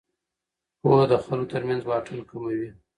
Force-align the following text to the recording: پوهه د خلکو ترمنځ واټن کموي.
پوهه 0.81 1.05
د 1.11 1.13
خلکو 1.25 1.49
ترمنځ 1.51 1.81
واټن 1.85 2.19
کموي. 2.29 2.67